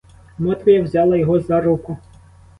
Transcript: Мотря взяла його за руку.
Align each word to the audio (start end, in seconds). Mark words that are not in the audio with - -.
Мотря 0.37 0.81
взяла 0.81 1.17
його 1.17 1.39
за 1.39 1.61
руку. 1.61 1.97